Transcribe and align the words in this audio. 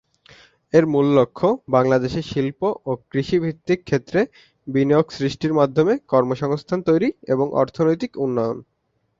এর 0.73 0.85
মূল 0.85 1.07
লক্ষ্য 1.17 1.47
বাংলাদেশে 1.75 2.21
শিল্প 2.23 2.61
ও 2.85 2.91
কৃষি 3.11 3.37
ভিত্তিক 3.39 3.79
ক্ষেত্রে 3.85 4.19
বিনিয়োগ 4.67 5.05
সৃষ্টির 5.17 5.53
মাধ্যমে 5.53 5.93
কর্মসংস্থান 6.11 6.79
তৈরী 6.87 7.09
এবং 7.33 7.47
অর্থনৈতিক 7.61 8.11
উন্নয়ন। 8.17 8.57